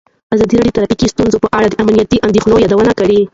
ازادي 0.35 0.53
راډیو 0.57 0.71
د 0.73 0.75
ټرافیکي 0.77 1.07
ستونزې 1.13 1.37
په 1.41 1.49
اړه 1.57 1.67
د 1.69 1.75
امنیتي 1.83 2.17
اندېښنو 2.27 2.61
یادونه 2.63 2.91
کړې. 2.99 3.19